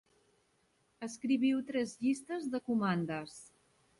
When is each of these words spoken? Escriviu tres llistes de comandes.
Escriviu 1.07 1.61
tres 1.69 1.93
llistes 2.05 2.49
de 2.57 2.61
comandes. 2.71 3.39